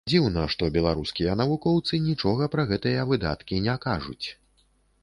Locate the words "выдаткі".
3.13-3.63